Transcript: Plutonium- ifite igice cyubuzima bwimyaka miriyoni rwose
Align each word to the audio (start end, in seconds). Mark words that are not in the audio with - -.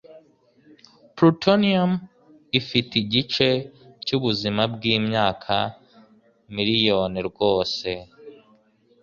Plutonium- 1.15 2.01
ifite 2.59 2.93
igice 3.03 3.47
cyubuzima 4.05 4.61
bwimyaka 4.73 5.55
miriyoni 6.55 7.19
rwose 7.29 7.89